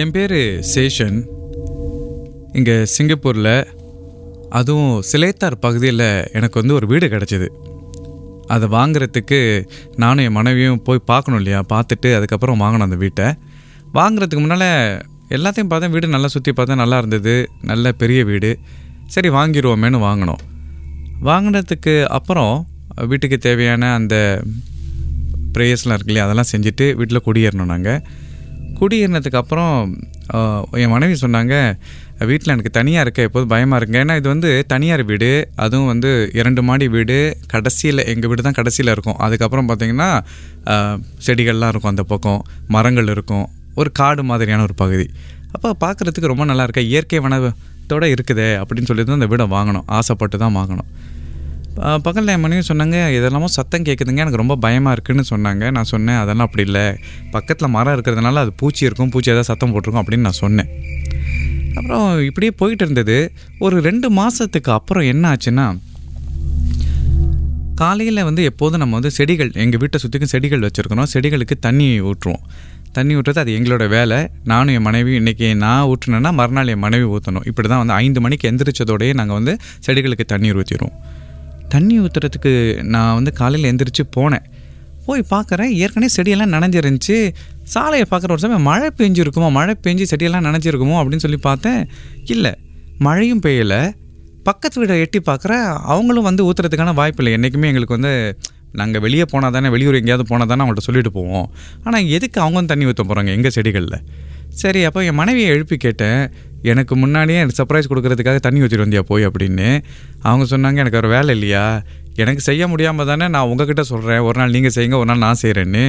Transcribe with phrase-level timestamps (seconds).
[0.00, 0.34] என் பேர்
[0.74, 1.16] சேஷன்.
[2.52, 3.66] இங்கே சிங்கப்பூரில்
[4.50, 7.48] அதுவும் சிலேத்தார் பகுதியில் எனக்கு வந்து ஒரு வீடு கிடச்சிது.
[8.46, 9.40] அதை வாங்குறதுக்கு
[9.96, 11.60] நானும் என் மனைவியும் போய் பார்க்கணும் இல்லையா?
[11.72, 13.26] பார்த்துட்டு அதுக்கப்புறம் வாங்கணும் அந்த வீட்டை.
[13.94, 14.68] வாங்குறதுக்கு முன்னால்
[15.28, 15.90] எல்லாத்தையும் பார்த்தேன்.
[15.90, 17.48] வீடு நல்லா சுற்றி பார்த்தா நல்லா இருந்தது.
[17.62, 18.58] நல்ல பெரிய வீடு.
[19.06, 20.42] சரி வாங்கிடுவோமேனு வாங்கினோம்.
[21.22, 22.66] வாங்கினதுக்கு அப்புறம்
[23.06, 24.42] வீட்டுக்கு தேவையான அந்த
[25.54, 26.24] ப்ரேயர்ஸ்லாம் இருக்கு இல்லையா?
[26.24, 28.00] அதெல்லாம் செஞ்சுட்டு வீட்டில் குடியேறணும் நாங்கள்
[28.78, 29.74] குடியேறினதுக்கு அப்புறம்
[30.82, 31.54] என் மனைவி சொன்னாங்க
[32.30, 35.30] வீட்டில் எனக்கு தனியாக இருக்க எப்போதும் பயமாக இருக்குங்க ஏன்னா இது வந்து தனியார் வீடு
[35.64, 37.16] அதுவும் வந்து இரண்டு மாடி வீடு
[37.52, 39.18] கடைசியில் எங்கள் வீடு தான் கடைசியில் இருக்கும்.
[39.26, 40.08] அதுக்கப்புறம் பார்த்தீங்கன்னா
[41.26, 42.40] செடிகள்லாம் இருக்கும் அந்த பக்கம்
[42.76, 43.46] மரங்கள் இருக்கும்
[43.80, 45.06] ஒரு காடு மாதிரியான ஒரு பகுதி.
[45.54, 46.84] அப்போ பார்க்குறதுக்கு ரொம்ப நல்லா இருக்கு?
[46.92, 50.90] இயற்கை வனத்தோடு இருக்குதே அப்படின்னு சொல்லி தான் அந்த வீடை வாங்கினோம் ஆசைப்பட்டு தான் வாங்கினோம்
[51.76, 55.70] பக்கத்தில் என் மனைவி சொன்னாங்க இதெல்லாமோ சத்தம் கேட்குதுங்க எனக்கு ரொம்ப பயமாக இருக்குதுன்னு சொன்னாங்க.
[55.76, 56.84] நான் சொன்னேன் அதெல்லாம் அப்படி இல்லை.
[57.30, 60.70] பக்கத்தில் மரம் இருக்கிறதுனால அது பூச்சி இருக்கும் பூச்சி ஏதாவது சத்தம் போட்டிருக்கும் அப்படின்னு நான் சொன்னேன்.
[61.76, 63.16] அப்புறம் இப்படியே போயிட்டு இருந்தது.
[63.58, 65.66] ஒரு ரெண்டு மாதத்துக்கு அப்புறம் என்ன ஆச்சுன்னா
[67.80, 71.08] காலையில் வந்து எப்போதும் நம்ம வந்து செடிகள் எங்கள் வீட்டை சுற்றிக்கும் செடிகள் வச்சுருக்கணும்.
[71.14, 72.42] செடிகளுக்கு தண்ணி ஊற்றுவோம்.
[72.92, 74.18] தண்ணி ஊற்றுறது அது எங்களோட வேலை.
[74.44, 78.50] நானும் என் மனைவி இன்றைக்கி நான் ஊற்றுனேன்னா மறுநாள் என் மனைவி ஊற்றணும் இப்படி தான் வந்து ஐந்து மணிக்கு
[78.52, 79.54] எந்திரிச்சதோடயே நாங்கள் வந்து
[79.86, 80.96] செடிகளுக்கு தண்ணீர் ஊற்றிடுவோம்
[81.74, 82.52] தண்ணி ஊற்றுறதுக்கு
[82.94, 84.46] நான் வந்து காலையில் எந்திரிச்சு போனேன்.
[85.06, 87.16] போய் பார்க்குறேன் ஏற்கனவே செடியெல்லாம் நனைஞ்சிருந்துச்சு.
[87.72, 91.82] சாலையை பார்க்குற ஒரு சமயம் மழை பெஞ்சிருக்குமோ மழை பெஞ்சு செடியெல்லாம் நனைஞ்சிருக்குமோ அப்படின்னு சொல்லி பார்த்தேன்.
[92.34, 92.52] இல்லை
[93.06, 93.82] மழையும் பெய்யலை.
[94.48, 95.52] பக்கத்து வீடை எட்டி பார்க்குற
[95.92, 97.32] அவங்களும் வந்து ஊற்றுறதுக்கான வாய்ப்பு இல்லை.
[97.36, 98.12] என்றைக்குமே எங்களுக்கு வந்து
[98.80, 101.46] நாங்கள் வெளியே போனால் தானே வெளியூர் எங்கேயாவது போனால் தானே அவங்கள்ட்ட சொல்லிட்டு போவோம்.
[101.86, 103.98] ஆனால் எதுக்கு அவங்க தண்ணி ஊற்ற போகிறாங்க எங்கள் செடிகளில்?
[104.62, 106.20] சரி அப்போ என் மனைவியை எழுப்பி கேட்டேன்.
[106.70, 109.68] எனக்கு முன்னாடியே எனக்கு சர்ப்ரைஸ் கொடுக்கறதுக்காக தண்ணி வச்சுட்டு வந்தியா போய் அப்படின்னு
[110.28, 111.64] அவங்க சொன்னாங்க எனக்கு ஒரு வேலை இல்லையா?
[112.22, 115.84] எனக்கு செய்ய முடியாமல் தானே நான் உங்ககிட்ட சொல்கிறேன் ஒரு நாள் நீங்கள் செய்யுங்க ஒரு நாள் நான் செய்கிறேன்னு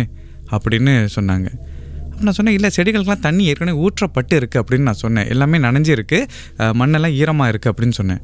[0.55, 1.47] அப்படின்னு சொன்னாங்க.
[2.23, 5.27] நான் சொன்னேன் இல்லை செடிகளுக்கெல்லாம் தண்ணி ஏற்கனவே ஊற்றப்பட்டு இருக்குது அப்படின்னு நான் சொன்னேன்.
[5.33, 6.19] எல்லாமே நனைஞ்சிருக்கு
[6.81, 8.21] மண்ணெல்லாம் ஈரமாக இருக்குது அப்படின்னு சொன்னேன்.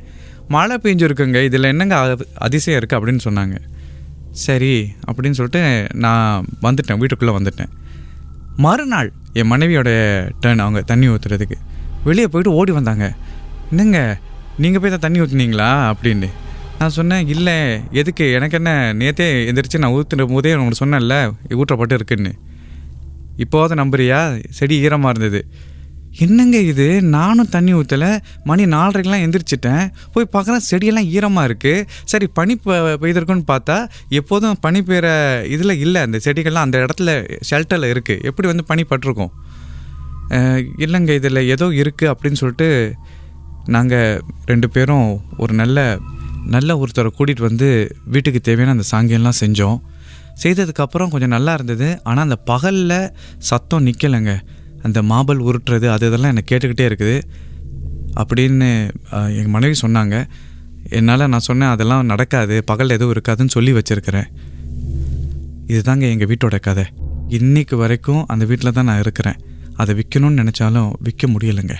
[0.55, 1.95] மழை பெஞ்சிருக்குங்க இதில் என்னங்க
[2.47, 3.57] அதிசயம் இருக்குது அப்படின்னு சொன்னாங்க.
[4.45, 4.73] சரி
[5.09, 5.63] அப்படின்னு சொல்லிட்டு
[6.05, 7.71] நான் வந்துட்டேன் வீட்டுக்குள்ளே வந்துட்டேன்.
[8.65, 9.89] மறுநாள் என் மனைவியோட
[10.43, 11.57] டேர்ன் அவங்க தண்ணி ஊற்றுறதுக்கு
[12.07, 13.05] வெளியே போயிட்டு ஓடி வந்தாங்க.
[13.71, 13.99] என்னங்க
[14.63, 16.29] நீங்கள் போய் தான் தண்ணி ஊற்றுனீங்களா அப்படின்னு.
[16.79, 17.55] நான் சொன்னேன் இல்லை
[18.01, 18.25] எதுக்கு?
[18.37, 21.17] எனக்கு என்ன நேற்றே எந்திரிச்சு நான் ஊற்றுன போதே உங்களுக்கு சொன்னேன்ல
[21.59, 22.31] ஊற்றப்பட்டு இருக்குன்னு.
[23.43, 24.19] இப்போதான் நம்புறியா?
[24.57, 25.41] செடி ஈரமாக இருந்தது.
[26.23, 26.85] என்னங்க இது?
[27.15, 28.09] நானும் தண்ணி ஊற்றலை
[28.49, 29.83] மணி நாலரைக்கெலாம் எந்திரிச்சிட்டேன்.
[30.13, 32.55] போய் பார்க்குறேன் செடியெல்லாம் ஈரமாக இருக்குது சரி பனி
[33.03, 33.77] பெய்திருக்குன்னு பார்த்தா
[34.19, 35.07] எப்போதும் பனி பெய்கிற
[35.55, 36.01] இதில் இல்லை.
[36.01, 37.13] அந்த செடிகள்லாம் அந்த இடத்துல
[37.49, 39.31] ஷெல்டரில் இருக்குது எப்படி வந்து பனி பட்டிருக்கும்?
[40.83, 42.69] இல்லைங்க இதில் ஏதோ இருக்குது அப்படின்னு சொல்லிட்டு
[43.75, 44.19] நாங்கள்
[44.51, 45.07] ரெண்டு பேரும்
[45.43, 45.79] ஒரு நல்ல
[46.53, 47.67] நல்ல ஒருத்தரை கூட்டிகிட்டு வந்து
[48.13, 49.77] வீட்டுக்கு தேவையான அந்த சாங்கியம்லாம் செஞ்சோம்.
[50.43, 51.87] செய்ததுக்கப்புறம் கொஞ்சம் நல்லா இருந்தது.
[52.07, 52.95] ஆனால் அந்த பகலில்
[53.49, 54.33] சத்தம் நிற்கலைங்க
[54.87, 57.17] அந்த மாபல் உருட்டுறது அது இதெல்லாம் எனக்கு கேட்டுக்கிட்டே இருக்குது.
[58.21, 58.69] அப்படின்னு
[59.39, 60.15] எங்கள் மனைவி சொன்னாங்க.
[60.97, 62.55] என்னால் நான் சொன்னேன் அதெல்லாம் நடக்காது.
[62.71, 64.27] பகல் எதுவும் இருக்காதுன்னு சொல்லி வச்சுருக்கிறேன்.
[65.73, 66.85] இதுதாங்க எங்கள் வீட்டோட கதை.
[67.37, 69.37] இன்றைக்கு வரைக்கும் அந்த வீட்டில் தான் நான் இருக்கிறேன்.
[69.81, 71.75] அதை விற்கணும்னு நினச்சாலும் விற்க முடியலைங்க.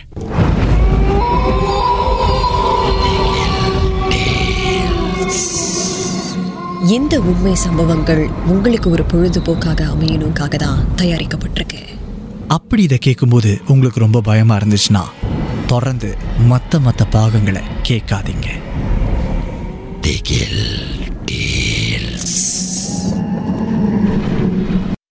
[6.96, 8.22] இந்த உண்மை சம்பவங்கள்
[8.54, 11.82] உங்களுக்கு ஒரு பொழுதுபோக்காக அமையணுக்காக தான் தயாரிக்கப்பட்டிருக்கு?
[12.48, 15.04] அப்படி இதை கேட்கும்போது உங்களுக்கு ரொம்ப பயமா இருந்துச்சுன்னா
[15.68, 16.10] தொடர்ந்து
[16.52, 18.48] மற்ற மற்ற பாகங்களை கேட்காதீங்க.